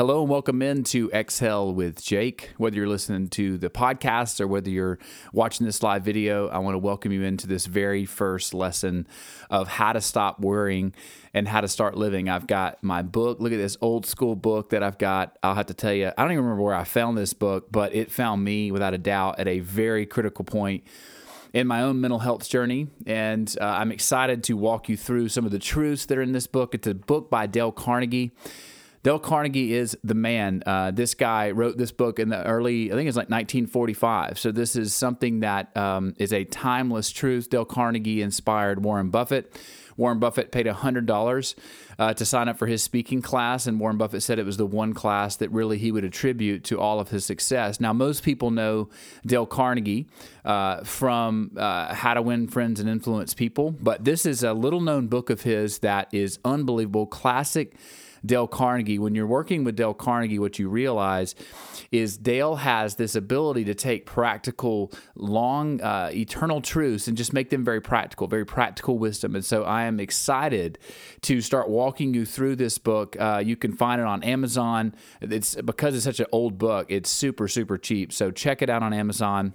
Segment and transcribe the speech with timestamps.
[0.00, 2.52] Hello and welcome into Exhale with Jake.
[2.56, 4.98] Whether you're listening to the podcast or whether you're
[5.34, 9.06] watching this live video, I want to welcome you into this very first lesson
[9.50, 10.94] of how to stop worrying
[11.34, 12.30] and how to start living.
[12.30, 13.40] I've got my book.
[13.40, 15.36] Look at this old school book that I've got.
[15.42, 17.94] I'll have to tell you, I don't even remember where I found this book, but
[17.94, 20.82] it found me without a doubt at a very critical point
[21.52, 22.86] in my own mental health journey.
[23.04, 26.32] And uh, I'm excited to walk you through some of the truths that are in
[26.32, 26.74] this book.
[26.74, 28.30] It's a book by Dale Carnegie.
[29.02, 30.62] Dale Carnegie is the man.
[30.66, 34.38] Uh, this guy wrote this book in the early, I think it's like 1945.
[34.38, 37.48] So this is something that um, is a timeless truth.
[37.48, 39.58] Dale Carnegie inspired Warren Buffett.
[39.96, 41.54] Warren Buffett paid $100
[41.98, 44.64] uh, to sign up for his speaking class, and Warren Buffett said it was the
[44.64, 47.80] one class that really he would attribute to all of his success.
[47.80, 48.88] Now, most people know
[49.26, 50.06] Dale Carnegie
[50.44, 54.80] uh, from uh, How to Win Friends and Influence People, but this is a little
[54.80, 57.74] known book of his that is unbelievable, classic
[58.24, 61.34] Dale Carnegie, when you're working with Dale Carnegie, what you realize
[61.90, 67.50] is Dale has this ability to take practical, long, uh, eternal truths and just make
[67.50, 69.34] them very practical, very practical wisdom.
[69.34, 70.78] And so I am excited
[71.22, 73.16] to start walking you through this book.
[73.18, 74.94] Uh, you can find it on Amazon.
[75.20, 78.12] It's because it's such an old book, it's super, super cheap.
[78.12, 79.54] So check it out on Amazon.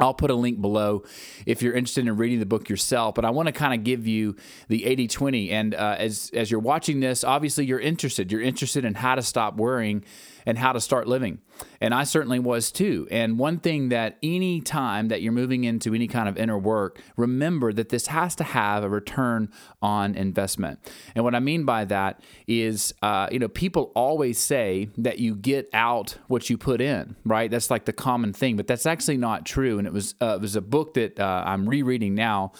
[0.00, 1.04] I'll put a link below
[1.44, 3.14] if you're interested in reading the book yourself.
[3.14, 4.36] But I want to kind of give you
[4.68, 5.50] the 80 20.
[5.50, 8.30] And uh, as, as you're watching this, obviously you're interested.
[8.30, 10.04] You're interested in how to stop worrying
[10.48, 11.38] and how to start living.
[11.78, 13.06] And I certainly was too.
[13.10, 17.02] And one thing that any time that you're moving into any kind of inner work,
[17.18, 19.50] remember that this has to have a return
[19.82, 20.78] on investment.
[21.14, 25.36] And what I mean by that is, uh, you know, people always say that you
[25.36, 27.50] get out what you put in, right?
[27.50, 29.78] That's like the common thing, but that's actually not true.
[29.78, 32.52] And it was uh, it was a book that uh, I'm rereading now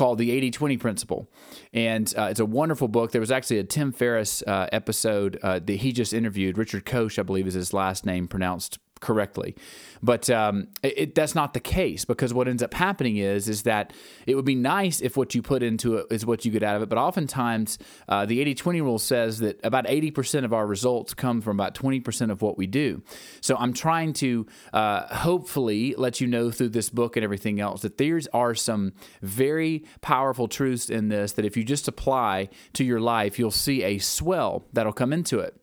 [0.00, 1.30] called The 80 20 Principle.
[1.74, 3.12] And uh, it's a wonderful book.
[3.12, 6.56] There was actually a Tim Ferriss uh, episode uh, that he just interviewed.
[6.56, 9.54] Richard Koch, I believe, is his last name pronounced correctly.
[10.02, 13.92] But um, it, that's not the case because what ends up happening is is that
[14.26, 16.76] it would be nice if what you put into it is what you get out
[16.76, 16.88] of it.
[16.88, 17.78] But oftentimes,
[18.08, 21.74] uh, the 80 20 rule says that about 80% of our results come from about
[21.74, 23.02] 20% of what we do.
[23.40, 27.82] So I'm trying to uh, hopefully let you know through this book and everything else
[27.82, 32.84] that there are some very powerful truths in this that if you just apply to
[32.84, 35.59] your life, you'll see a swell that'll come into it.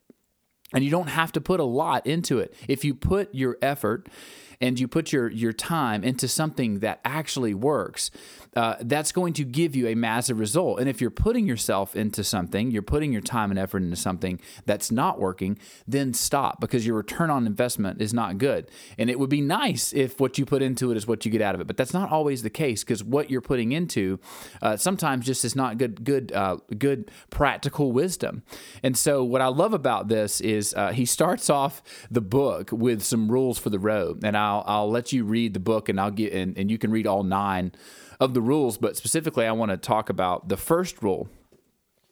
[0.73, 2.53] And you don't have to put a lot into it.
[2.67, 4.09] If you put your effort
[4.59, 8.11] and you put your, your time into something that actually works,
[8.55, 10.79] uh, that's going to give you a massive result.
[10.79, 14.39] And if you're putting yourself into something, you're putting your time and effort into something
[14.65, 18.71] that's not working, then stop because your return on investment is not good.
[18.97, 21.41] And it would be nice if what you put into it is what you get
[21.41, 24.19] out of it, but that's not always the case because what you're putting into
[24.61, 28.41] uh, sometimes just is not good, good, uh, good practical wisdom.
[28.81, 33.03] And so, what I love about this is uh, he starts off the book with
[33.03, 36.11] some rules for the road, and I'll I'll let you read the book, and I'll
[36.11, 37.71] get and, and you can read all nine
[38.19, 41.29] of the rules, but specifically, I want to talk about the first rule.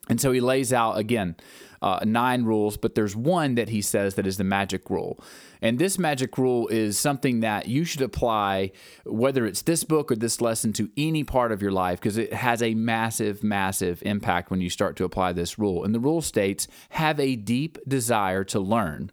[0.08, 1.34] And so he lays out again
[1.82, 5.18] uh, nine rules, but there's one that he says that is the magic rule.
[5.60, 8.72] And this magic rule is something that you should apply,
[9.04, 12.32] whether it's this book or this lesson, to any part of your life, because it
[12.32, 15.84] has a massive, massive impact when you start to apply this rule.
[15.84, 19.10] And the rule states have a deep desire to learn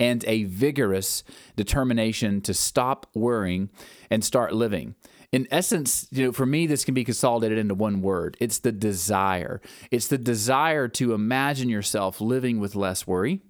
[0.00, 1.22] and a vigorous
[1.54, 3.70] determination to stop worrying
[4.10, 4.96] and start living
[5.32, 8.36] in essence, you know, for me, this can be consolidated into one word.
[8.40, 9.60] It's the desire.
[9.90, 13.40] It's the desire to imagine yourself living with less worry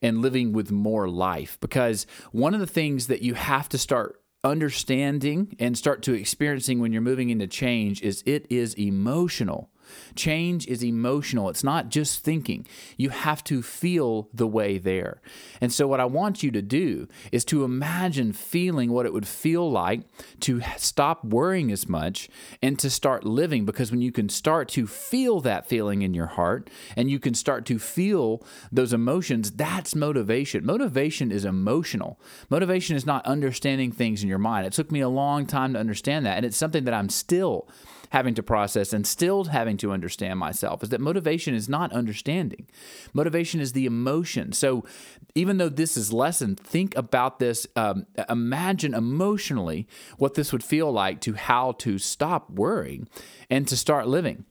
[0.00, 1.58] and living with more life.
[1.60, 6.80] Because one of the things that you have to start understanding and start to experiencing
[6.80, 9.70] when you're moving into change is it is emotional.
[10.14, 11.48] Change is emotional.
[11.48, 12.66] It's not just thinking.
[12.96, 15.20] You have to feel the way there.
[15.60, 19.26] And so, what I want you to do is to imagine feeling what it would
[19.26, 20.02] feel like
[20.40, 22.28] to stop worrying as much
[22.62, 23.64] and to start living.
[23.64, 27.34] Because when you can start to feel that feeling in your heart and you can
[27.34, 30.64] start to feel those emotions, that's motivation.
[30.64, 32.20] Motivation is emotional.
[32.50, 34.66] Motivation is not understanding things in your mind.
[34.66, 36.36] It took me a long time to understand that.
[36.36, 37.68] And it's something that I'm still
[38.16, 42.66] having to process and still having to understand myself is that motivation is not understanding.
[43.12, 44.54] Motivation is the emotion.
[44.54, 44.86] So
[45.34, 47.66] even though this is lesson, think about this.
[47.76, 49.86] Um, imagine emotionally
[50.16, 53.06] what this would feel like to how to stop worrying
[53.50, 54.46] and to start living.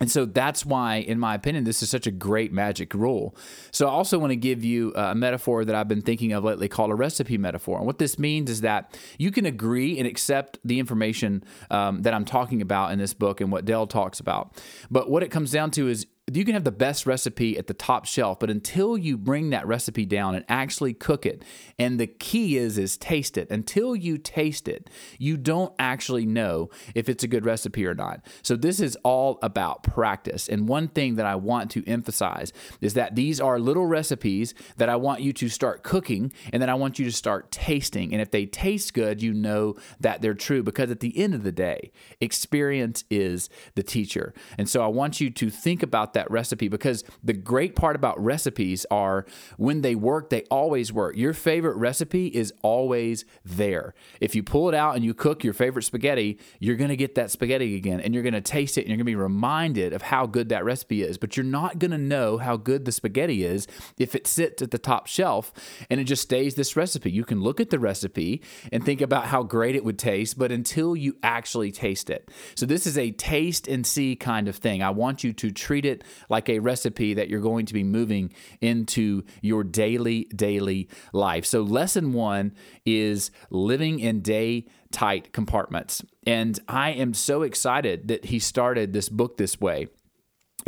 [0.00, 3.34] And so that's why, in my opinion, this is such a great magic rule.
[3.72, 6.68] So I also want to give you a metaphor that I've been thinking of lately
[6.68, 7.78] called a recipe metaphor.
[7.78, 12.14] And what this means is that you can agree and accept the information um, that
[12.14, 14.52] I'm talking about in this book and what Dale talks about.
[14.90, 16.06] But what it comes down to is
[16.36, 19.66] you can have the best recipe at the top shelf, but until you bring that
[19.66, 21.42] recipe down and actually cook it,
[21.78, 23.50] and the key is is taste it.
[23.50, 28.20] Until you taste it, you don't actually know if it's a good recipe or not.
[28.42, 30.48] So this is all about practice.
[30.48, 34.88] And one thing that I want to emphasize is that these are little recipes that
[34.88, 38.12] I want you to start cooking and then I want you to start tasting.
[38.12, 41.42] And if they taste good, you know that they're true because at the end of
[41.42, 44.34] the day, experience is the teacher.
[44.56, 48.22] And so I want you to think about that recipe because the great part about
[48.22, 49.26] recipes are
[49.56, 51.16] when they work, they always work.
[51.16, 53.94] Your favorite recipe is always there.
[54.20, 57.14] If you pull it out and you cook your favorite spaghetti, you're going to get
[57.14, 59.92] that spaghetti again and you're going to taste it and you're going to be reminded
[59.92, 61.18] of how good that recipe is.
[61.18, 63.66] But you're not going to know how good the spaghetti is
[63.98, 65.52] if it sits at the top shelf
[65.90, 67.10] and it just stays this recipe.
[67.10, 68.42] You can look at the recipe
[68.72, 72.30] and think about how great it would taste, but until you actually taste it.
[72.54, 74.82] So, this is a taste and see kind of thing.
[74.82, 78.32] I want you to treat it like a recipe that you're going to be moving
[78.60, 81.44] into your daily, daily life.
[81.44, 82.52] So, lesson one
[82.84, 86.04] is living in day tight compartments.
[86.26, 89.88] And I am so excited that he started this book this way.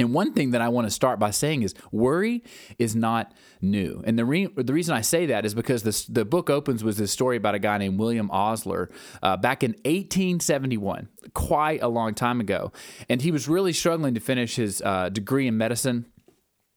[0.00, 2.43] And one thing that I want to start by saying is worry
[2.79, 4.02] is not new.
[4.06, 6.97] And the, re- the reason I say that is because this, the book opens with
[6.97, 8.91] this story about a guy named William Osler
[9.23, 12.73] uh, back in 1871, quite a long time ago.
[13.08, 16.06] And he was really struggling to finish his uh, degree in medicine.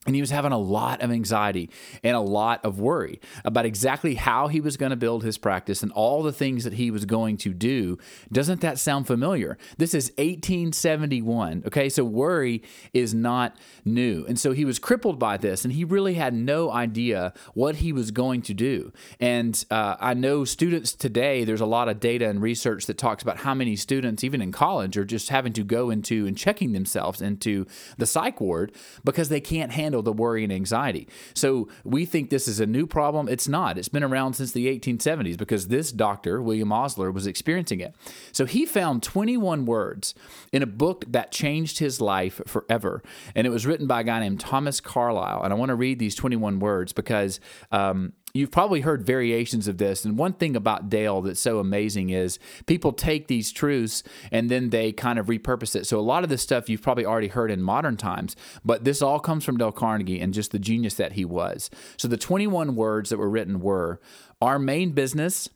[0.05, 1.69] And he was having a lot of anxiety
[2.03, 5.81] and a lot of worry about exactly how he was going to build his practice
[5.81, 7.97] and all the things that he was going to do.
[8.31, 9.57] Doesn't that sound familiar?
[9.77, 11.63] This is 1871.
[11.67, 12.63] Okay, so worry
[12.93, 13.55] is not
[13.85, 14.25] new.
[14.27, 17.93] And so he was crippled by this and he really had no idea what he
[17.93, 18.91] was going to do.
[19.21, 23.23] And uh, I know students today, there's a lot of data and research that talks
[23.23, 26.73] about how many students, even in college, are just having to go into and checking
[26.73, 27.65] themselves into
[27.97, 28.73] the psych ward
[29.03, 31.07] because they can't handle handle the worry and anxiety.
[31.35, 33.29] So we think this is a new problem.
[33.29, 33.77] It's not.
[33.77, 37.95] It's been around since the 1870s because this doctor, William Osler, was experiencing it.
[38.31, 40.15] So he found 21 words
[40.51, 43.03] in a book that changed his life forever.
[43.35, 45.43] And it was written by a guy named Thomas Carlyle.
[45.43, 47.39] And I want to read these 21 words because
[47.71, 50.03] um, You've probably heard variations of this.
[50.03, 54.01] And one thing about Dale that's so amazing is people take these truths
[54.31, 55.85] and then they kind of repurpose it.
[55.85, 58.35] So a lot of this stuff you've probably already heard in modern times,
[58.65, 61.69] but this all comes from Dale Carnegie and just the genius that he was.
[61.95, 64.01] So the 21 words that were written were
[64.41, 65.49] Our main business.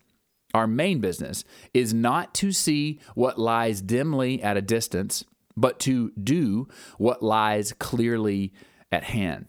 [0.54, 1.44] Our main business
[1.74, 5.24] is not to see what lies dimly at a distance,
[5.56, 8.54] but to do what lies clearly
[8.90, 9.46] at hand.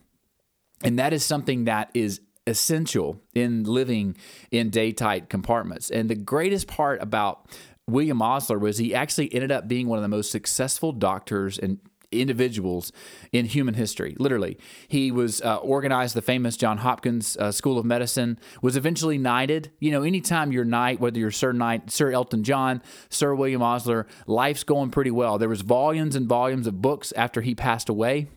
[0.83, 4.17] And that is something that is essential in living
[4.51, 5.89] in day tight compartments.
[5.89, 7.47] And the greatest part about
[7.87, 11.79] William Osler was he actually ended up being one of the most successful doctors and
[12.11, 12.91] individuals
[13.31, 14.15] in human history.
[14.19, 14.57] Literally,
[14.87, 18.39] he was uh, organized the famous John Hopkins uh, School of Medicine.
[18.61, 19.71] Was eventually knighted.
[19.79, 24.07] You know, anytime you're knight, whether you're Sir Knight, Sir Elton John, Sir William Osler,
[24.27, 25.37] life's going pretty well.
[25.37, 28.27] There was volumes and volumes of books after he passed away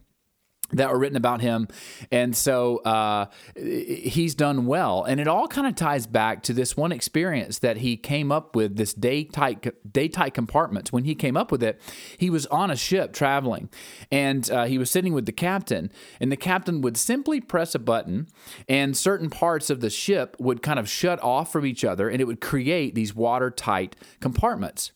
[0.73, 1.69] that were written about him.
[2.11, 3.27] And so uh,
[3.57, 5.05] he's done well.
[5.05, 8.57] And it all kind of ties back to this one experience that he came up
[8.57, 10.93] with this day tight, day tight compartments.
[10.93, 11.81] When he came up with it,
[12.17, 13.69] he was on a ship traveling
[14.11, 15.91] and uh, he was sitting with the captain.
[16.21, 18.29] And the captain would simply press a button,
[18.69, 22.21] and certain parts of the ship would kind of shut off from each other, and
[22.21, 24.93] it would create these watertight compartments.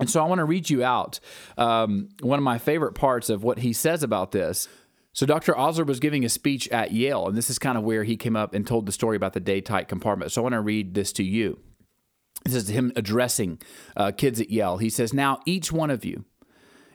[0.00, 1.20] And so I want to read you out
[1.56, 4.68] um, one of my favorite parts of what he says about this.
[5.14, 5.56] So Dr.
[5.56, 8.34] Osler was giving a speech at Yale, and this is kind of where he came
[8.34, 10.32] up and told the story about the day tight compartment.
[10.32, 11.60] So I want to read this to you.
[12.44, 13.60] This is him addressing
[13.96, 14.78] uh, kids at Yale.
[14.78, 16.24] He says, Now each one of you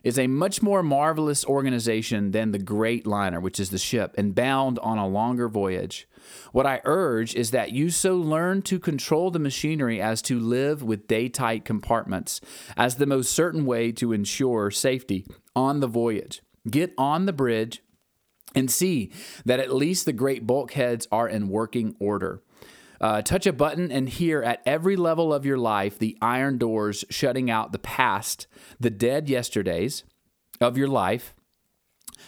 [0.03, 4.35] is a much more marvelous organization than the great liner, which is the ship, and
[4.35, 6.07] bound on a longer voyage.
[6.51, 10.83] What I urge is that you so learn to control the machinery as to live
[10.83, 12.41] with day tight compartments
[12.75, 16.41] as the most certain way to ensure safety on the voyage.
[16.69, 17.81] Get on the bridge
[18.55, 19.11] and see
[19.45, 22.41] that at least the great bulkheads are in working order.
[23.01, 27.05] Uh, touch a button and hear at every level of your life the iron doors
[27.09, 28.47] shutting out the past,
[28.79, 30.03] the dead yesterdays
[30.59, 31.33] of your life.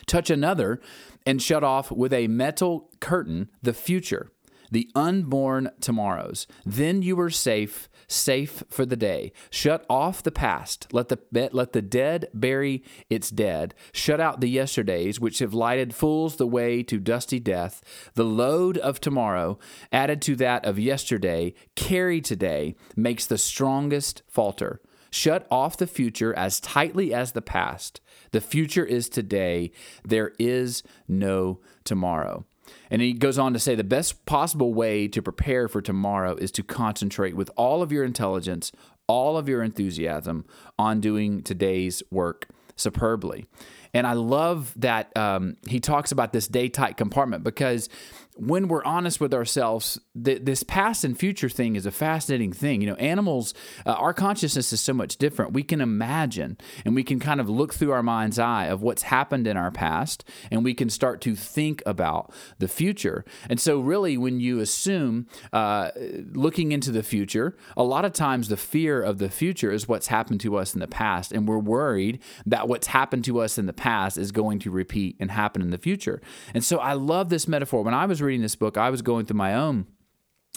[0.05, 0.79] Touch another
[1.25, 4.31] and shut off with a metal curtain the future
[4.71, 6.47] the unborn tomorrows.
[6.65, 9.33] Then you are safe, safe for the day.
[9.49, 10.87] Shut off the past.
[10.91, 11.19] Let the
[11.51, 13.75] let the dead bury its dead.
[13.91, 17.83] Shut out the yesterdays which have lighted fools the way to dusty death.
[18.15, 19.59] The load of tomorrow
[19.91, 24.81] added to that of yesterday, carry today, makes the strongest falter.
[25.13, 27.99] Shut off the future as tightly as the past.
[28.31, 29.71] The future is today.
[30.05, 32.45] There is no tomorrow.
[32.89, 36.51] And he goes on to say the best possible way to prepare for tomorrow is
[36.53, 38.71] to concentrate with all of your intelligence,
[39.07, 40.45] all of your enthusiasm
[40.77, 43.45] on doing today's work superbly.
[43.93, 47.89] And I love that um, he talks about this day tight compartment because
[48.35, 52.81] when we're honest with ourselves, th- this past and future thing is a fascinating thing.
[52.81, 53.53] You know, animals,
[53.85, 55.53] uh, our consciousness is so much different.
[55.53, 59.03] We can imagine and we can kind of look through our mind's eye of what's
[59.03, 63.23] happened in our past and we can start to think about the future.
[63.49, 65.91] And so, really, when you assume uh,
[66.31, 70.07] looking into the future, a lot of times the fear of the future is what's
[70.07, 71.31] happened to us in the past.
[71.31, 75.15] And we're worried that what's happened to us in the past is going to repeat
[75.19, 76.21] and happen in the future.
[76.53, 77.83] And so, I love this metaphor.
[77.83, 79.87] When I was reading this book, I was going through my own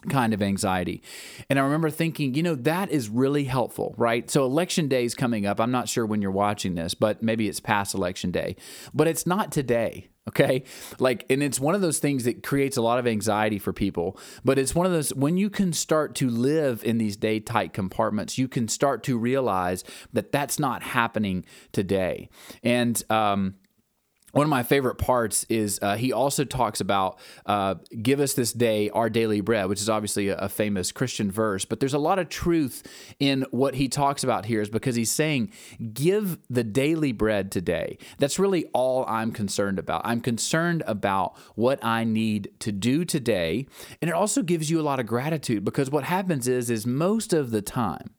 [0.09, 1.03] kind of anxiety.
[1.49, 4.31] And I remember thinking, you know, that is really helpful, right?
[4.31, 5.61] So election day is coming up.
[5.61, 8.57] I'm not sure when you're watching this, but maybe it's past election day.
[8.93, 10.09] But it's not today.
[10.27, 10.65] Okay.
[10.99, 14.19] Like, and it's one of those things that creates a lot of anxiety for people.
[14.43, 17.75] But it's one of those, when you can start to live in these day tight
[17.75, 19.85] compartments, you can start to realize
[20.15, 22.31] that that's not happening today.
[22.63, 23.57] And, um,
[24.35, 28.53] one of my favorite parts is uh, he also talks about uh, give us this
[28.53, 31.99] day our daily bread which is obviously a, a, famous christian verse but there's a
[31.99, 32.83] lot of truth
[33.19, 35.51] in what he talks about here is because he's saying
[35.93, 37.99] give the daily bread today.
[38.19, 40.03] That's really all i'm concerned about.
[40.05, 43.67] I'm concerned about what i need to do today.
[44.01, 47.33] And it also gives you a lot of gratitude because what happens is is most
[47.33, 48.11] of the time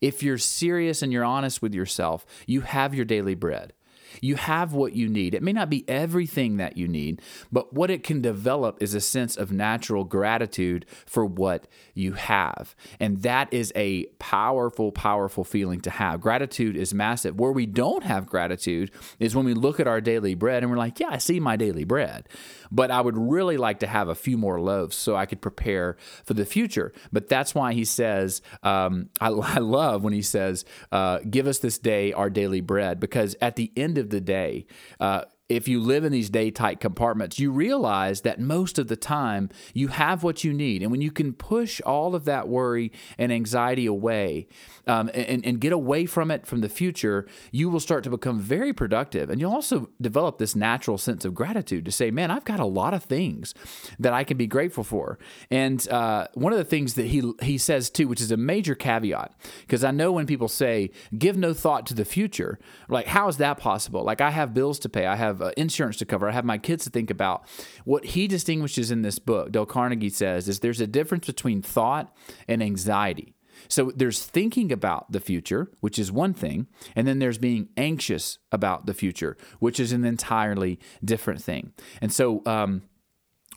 [0.00, 3.72] if you're serious and you're honest with yourself you have your daily bread
[4.20, 5.34] you have what you need.
[5.34, 9.00] It may not be everything that you need, but what it can develop is a
[9.00, 12.74] sense of natural gratitude for what you have.
[13.00, 16.20] And that is a powerful, powerful feeling to have.
[16.20, 17.38] Gratitude is massive.
[17.38, 20.78] Where we don't have gratitude is when we look at our daily bread and we're
[20.78, 22.28] like, yeah, I see my daily bread,
[22.70, 25.96] but I would really like to have a few more loaves so I could prepare
[26.24, 26.92] for the future.
[27.12, 31.58] But that's why he says, um, I, I, love when he says, uh, give us
[31.58, 34.66] this day our daily bread, because at the end of the day,
[35.00, 35.24] uh,
[35.56, 39.50] if you live in these day tight compartments, you realize that most of the time
[39.74, 40.82] you have what you need.
[40.82, 44.46] And when you can push all of that worry and anxiety away
[44.86, 48.40] um, and, and get away from it from the future, you will start to become
[48.40, 49.30] very productive.
[49.30, 52.66] And you'll also develop this natural sense of gratitude to say, man, I've got a
[52.66, 53.54] lot of things
[53.98, 55.18] that I can be grateful for.
[55.50, 58.74] And uh, one of the things that he, he says too, which is a major
[58.74, 63.28] caveat, because I know when people say, give no thought to the future, like, how
[63.28, 64.02] is that possible?
[64.04, 66.28] Like, I have bills to pay, I have uh, insurance to cover.
[66.28, 67.44] I have my kids to think about.
[67.84, 72.14] What he distinguishes in this book, Dale Carnegie says, is there's a difference between thought
[72.48, 73.34] and anxiety.
[73.68, 78.38] So there's thinking about the future, which is one thing, and then there's being anxious
[78.50, 81.72] about the future, which is an entirely different thing.
[82.00, 82.82] And so, um,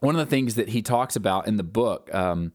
[0.02, 2.52] one of the things that he talks about in the book, um,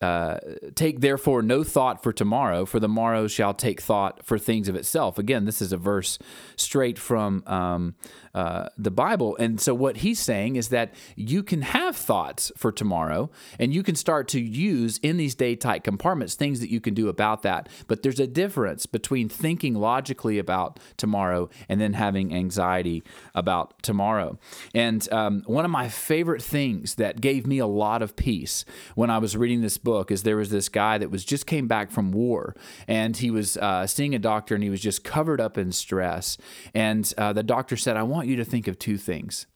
[0.00, 0.38] uh,
[0.74, 4.74] take therefore no thought for tomorrow, for the morrow shall take thought for things of
[4.74, 5.18] itself.
[5.18, 6.18] Again, this is a verse
[6.56, 7.94] straight from um,
[8.34, 9.36] uh, the Bible.
[9.38, 13.82] And so, what he's saying is that you can have thoughts for tomorrow and you
[13.82, 17.42] can start to use in these day tight compartments things that you can do about
[17.42, 17.68] that.
[17.86, 24.38] But there's a difference between thinking logically about tomorrow and then having anxiety about tomorrow.
[24.74, 28.64] And um, one of my favorite things that gave me a lot of peace
[28.96, 31.68] when I was reading this book is there was this guy that was just came
[31.68, 32.56] back from war
[32.88, 36.36] and he was uh, seeing a doctor and he was just covered up in stress.
[36.74, 39.46] And uh, the doctor said, I want want you to think of two things.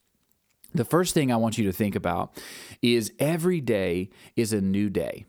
[0.75, 2.39] The first thing I want you to think about
[2.83, 5.25] is every day is a new day.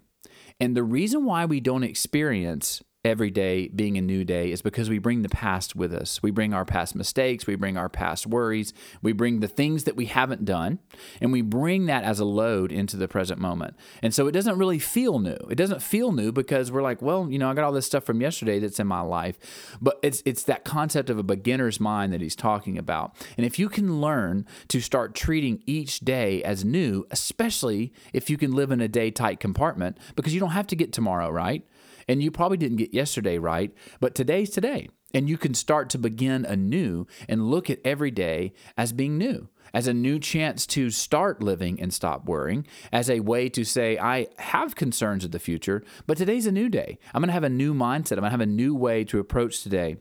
[0.60, 4.90] And the reason why we don't experience every day being a new day is because
[4.90, 6.22] we bring the past with us.
[6.22, 9.96] We bring our past mistakes, we bring our past worries, we bring the things that
[9.96, 10.80] we haven't done,
[11.22, 13.76] and we bring that as a load into the present moment.
[14.02, 15.38] And so it doesn't really feel new.
[15.50, 18.04] It doesn't feel new because we're like, well, you know, I got all this stuff
[18.04, 19.38] from yesterday that's in my life.
[19.82, 23.16] But it's it's that concept of a beginner's mind that he's talking about.
[23.38, 28.38] And if you can learn to start treating each day as new, especially if you
[28.38, 31.64] can live in a day tight compartment, because you don't have to get tomorrow, right?
[32.10, 34.90] And you probably didn't get yesterday right, but today's today.
[35.14, 39.48] And you can start to begin anew and look at every day as being new,
[39.76, 44.00] as a new chance to start living and stop worrying, as a way to say,
[44.00, 46.98] I have concerns of the future, but today's a new day.
[47.14, 48.18] I'm to have a new mindset.
[48.18, 49.98] I'm to have a new way to approach today.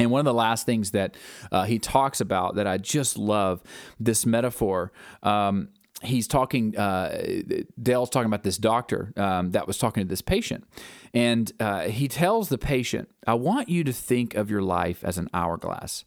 [0.00, 1.16] And one of the last things that
[1.52, 3.62] uh, he talks about that I just love
[4.00, 4.90] this metaphor
[5.22, 5.68] um,
[6.02, 7.42] he's talking, uh,
[7.80, 10.64] Dale's talking about this doctor um, that was talking to this patient.
[11.14, 15.18] And uh, he tells the patient, I want you to think of your life as
[15.18, 16.04] an hourglass.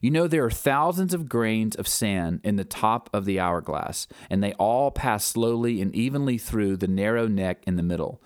[0.00, 4.08] You know, there are thousands of grains of sand in the top of the hourglass,
[4.28, 8.20] and they all pass slowly and evenly through the narrow neck in the middle.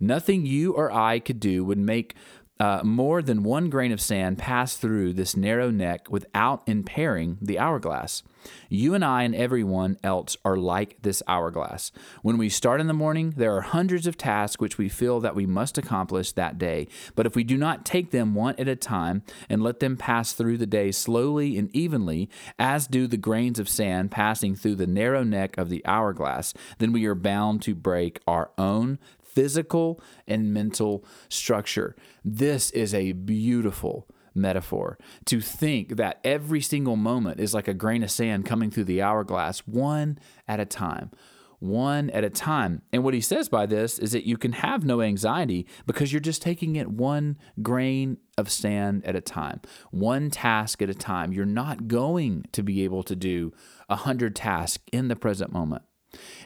[0.00, 2.14] Nothing you or I could do would make
[2.60, 7.58] uh, more than one grain of sand pass through this narrow neck without impairing the
[7.58, 8.22] hourglass.
[8.68, 11.92] You and I and everyone else are like this hourglass.
[12.22, 15.34] When we start in the morning, there are hundreds of tasks which we feel that
[15.34, 16.88] we must accomplish that day.
[17.14, 20.32] But if we do not take them one at a time and let them pass
[20.32, 24.86] through the day slowly and evenly, as do the grains of sand passing through the
[24.86, 28.98] narrow neck of the hourglass, then we are bound to break our own
[29.38, 31.94] physical and mental structure.
[32.24, 38.02] This is a beautiful metaphor to think that every single moment is like a grain
[38.02, 40.18] of sand coming through the hourglass, one
[40.48, 41.12] at a time.
[41.60, 42.82] One at a time.
[42.92, 46.20] And what he says by this is that you can have no anxiety because you're
[46.20, 49.60] just taking it one grain of sand at a time,
[49.92, 51.32] one task at a time.
[51.32, 53.52] You're not going to be able to do
[53.88, 55.82] a hundred tasks in the present moment.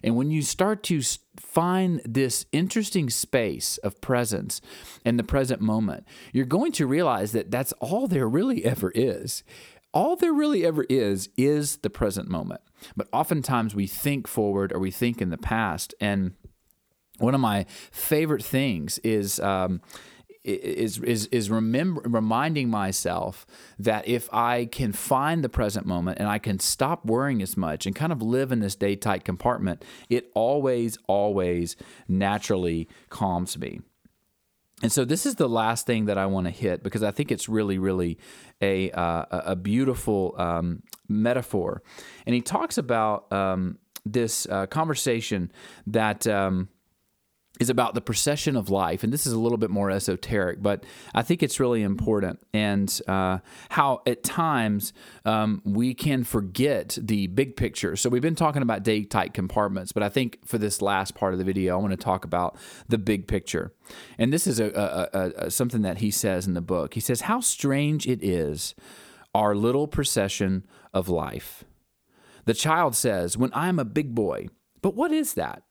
[0.03, 1.01] And when you start to
[1.37, 4.61] find this interesting space of presence
[5.05, 9.43] in the present moment, you're going to realize that that's all there really ever is.
[9.95, 12.63] All there really ever is is the present moment.
[12.97, 15.95] But oftentimes we think forward or we think in the past.
[16.01, 16.33] And
[17.19, 19.81] one of my favorite things is um,
[20.45, 23.47] is is is remember reminding myself
[23.79, 27.87] that if I can find the present moment and I can stop worrying as much
[27.87, 31.77] and kind of live in this day tight compartment, it always always
[32.09, 33.81] naturally calms me.
[34.83, 37.31] And so this is the last thing that I want to hit because I think
[37.31, 38.19] it's really, really
[38.61, 41.83] a uh, a beautiful um, metaphor.
[42.27, 45.53] And he talks about um, this uh, conversation
[45.87, 46.27] that.
[46.27, 46.69] Um,
[47.63, 49.05] is about the procession of life.
[49.05, 52.41] And this is a little bit more esoteric, but I think it's really important.
[52.53, 53.39] And uh,
[53.71, 54.93] how at times
[55.25, 57.95] um, we can forget the big picture.
[57.95, 61.35] So we've been talking about day tight compartments, but I think for this last part
[61.35, 62.57] of the video, I want to talk about
[62.89, 63.73] the big picture.
[64.19, 64.67] And this is a,
[65.15, 66.95] a, a, something that he says in the book.
[66.95, 68.75] He says, How strange it is,
[69.37, 71.63] our little procession of life.
[72.45, 74.49] The child says, When I'm a big boy,
[74.81, 75.63] but what is that?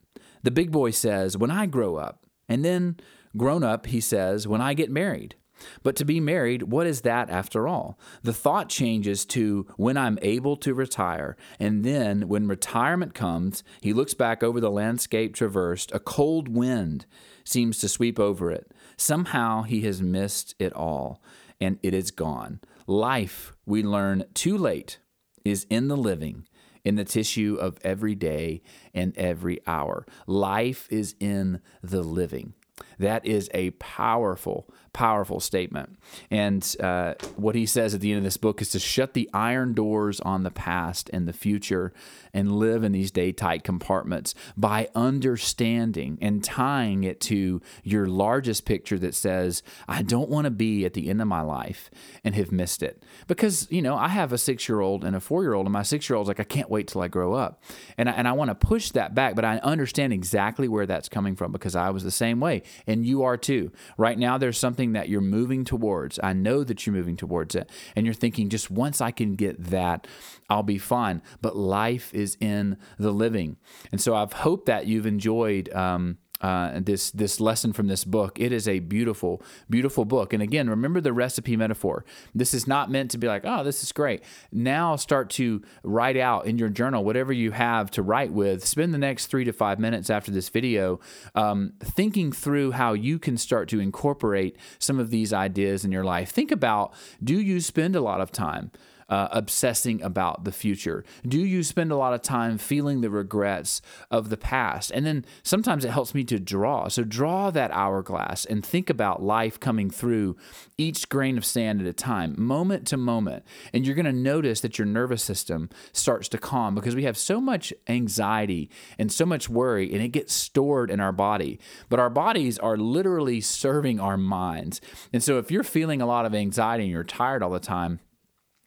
[0.43, 2.25] The big boy says, When I grow up.
[2.49, 2.97] And then,
[3.37, 5.35] grown up, he says, When I get married.
[5.83, 7.99] But to be married, what is that after all?
[8.23, 11.37] The thought changes to when I'm able to retire.
[11.59, 15.91] And then, when retirement comes, he looks back over the landscape traversed.
[15.93, 17.05] A cold wind
[17.43, 18.71] seems to sweep over it.
[18.97, 21.21] Somehow he has missed it all,
[21.59, 22.59] and it is gone.
[22.87, 24.99] Life, we learn too late,
[25.43, 26.45] is in the living
[26.83, 28.61] in the tissue of every day
[28.93, 30.05] and every hour.
[30.27, 32.53] Life is in the living.
[32.99, 35.97] That is a powerful, powerful statement.
[36.29, 39.29] And uh, what he says at the end of this book is to shut the
[39.33, 41.93] iron doors on the past and the future
[42.33, 48.65] and live in these day tight compartments by understanding and tying it to your largest
[48.65, 51.89] picture that says, I don't want to be at the end of my life
[52.23, 53.03] and have missed it.
[53.27, 55.73] Because, you know, I have a six year old and a four year old, and
[55.73, 57.63] my six year old's like, I can't wait till I grow up.
[57.97, 61.09] And I, and I want to push that back, but I understand exactly where that's
[61.09, 62.63] coming from because I was the same way.
[62.87, 63.71] And you are too.
[63.97, 66.19] Right now, there's something that you're moving towards.
[66.21, 67.69] I know that you're moving towards it.
[67.95, 70.07] And you're thinking, just once I can get that,
[70.49, 71.21] I'll be fine.
[71.41, 73.57] But life is in the living.
[73.91, 75.71] And so I've hoped that you've enjoyed.
[75.73, 78.39] Um, uh, this this lesson from this book.
[78.39, 80.33] It is a beautiful, beautiful book.
[80.33, 82.03] And again, remember the recipe metaphor.
[82.33, 84.23] This is not meant to be like, oh, this is great.
[84.51, 88.65] Now start to write out in your journal whatever you have to write with.
[88.65, 90.99] Spend the next three to five minutes after this video
[91.35, 96.03] um, thinking through how you can start to incorporate some of these ideas in your
[96.03, 96.31] life.
[96.31, 98.71] Think about: Do you spend a lot of time?
[99.11, 101.03] Uh, obsessing about the future?
[101.27, 104.89] Do you spend a lot of time feeling the regrets of the past?
[104.91, 106.87] And then sometimes it helps me to draw.
[106.87, 110.37] So draw that hourglass and think about life coming through
[110.77, 113.43] each grain of sand at a time, moment to moment.
[113.73, 117.17] And you're going to notice that your nervous system starts to calm because we have
[117.17, 121.59] so much anxiety and so much worry, and it gets stored in our body.
[121.89, 124.79] But our bodies are literally serving our minds.
[125.11, 127.99] And so if you're feeling a lot of anxiety and you're tired all the time,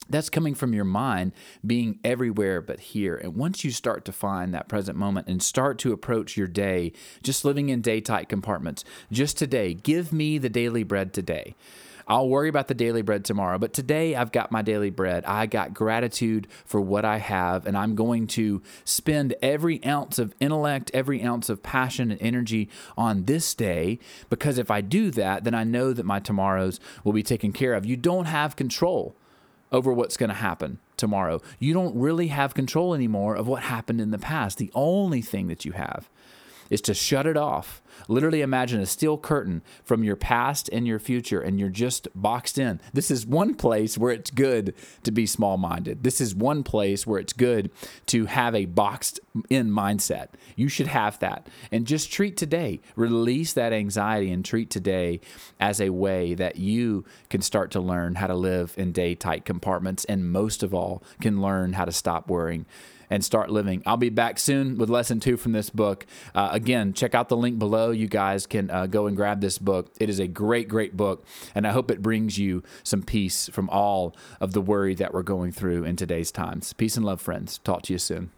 [0.08, 1.32] that's coming from your mind
[1.66, 3.16] being everywhere but here.
[3.16, 6.92] And once you start to find that present moment and start to approach your day,
[7.22, 11.54] just living in day tight compartments, just today, give me the daily bread today.
[12.06, 15.24] I'll worry about the daily bread tomorrow, but today I've got my daily bread.
[15.24, 20.34] I got gratitude for what I have, and I'm going to spend every ounce of
[20.40, 25.44] intellect, every ounce of passion and energy on this day because if I do that,
[25.44, 27.86] then I know that my tomorrows will be taken care of.
[27.86, 29.16] You don't have control
[29.74, 31.42] over what's going to happen tomorrow.
[31.58, 34.56] You don't really have control anymore of what happened in the past.
[34.56, 36.08] The only thing that you have
[36.70, 37.82] is to shut it off.
[38.08, 42.58] Literally imagine a steel curtain from your past and your future, and you're just boxed
[42.58, 42.80] in.
[42.92, 44.74] This is one place where it's good
[45.04, 46.02] to be small minded.
[46.02, 47.70] This is one place where it's good
[48.06, 50.28] to have a boxed in mindset.
[50.56, 51.48] You should have that.
[51.70, 55.20] And just treat today, release that anxiety, and treat today
[55.60, 59.44] as a way that you can start to learn how to live in day tight
[59.44, 62.66] compartments, and most of all, can learn how to stop worrying
[63.10, 63.82] and start living.
[63.86, 66.06] I'll be back soon with lesson two from this book.
[66.34, 67.90] Uh, again, check out the link below.
[67.90, 69.92] You guys can uh, go and grab this book.
[70.00, 73.68] It is a great, great book, and I hope it brings you some peace from
[73.70, 76.72] all of the worry that we're going through in today's times.
[76.72, 77.58] Peace and love, friends.
[77.58, 78.30] Talk to you soon.